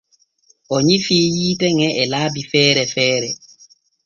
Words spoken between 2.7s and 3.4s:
feere.